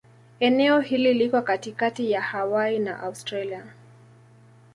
[0.39, 3.65] Eneo hili liko katikati ya Hawaii na Australia.